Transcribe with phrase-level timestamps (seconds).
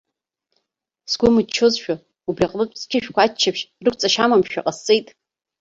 [1.11, 1.95] Сгәы мыччозшәа,
[2.29, 5.07] убри аҟнытә сқьышәқәа аччаԥшь рықәҵашьа амамшәа ҟасҵеит.